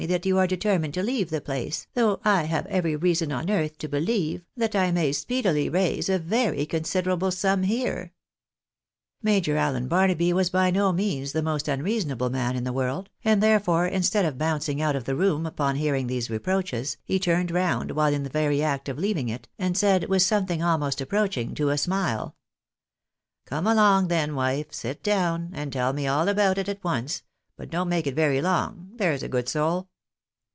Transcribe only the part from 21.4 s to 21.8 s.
to a